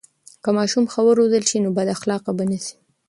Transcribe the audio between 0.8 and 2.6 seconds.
ښه و روزل سي، نو بد اخلاقه به نه